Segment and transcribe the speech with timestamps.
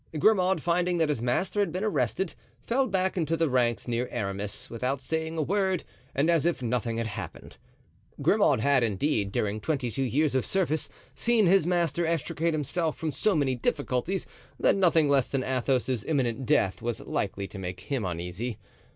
[0.17, 4.67] Grimaud, finding that his master had been arrested, fell back into the ranks near Aramis,
[4.67, 5.83] without saying a word
[6.15, 7.57] and as if nothing had happened.
[8.19, 13.11] Grimaud had, indeed, during twenty two years of service, seen his master extricate himself from
[13.11, 14.25] so many difficulties
[14.59, 18.57] that nothing less than Athos's imminent death was likely to make him uneasy.